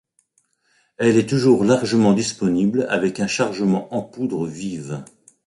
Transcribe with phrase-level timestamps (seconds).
[0.97, 5.05] Elle est toujours largement disponible avec un chargement en poudre vive.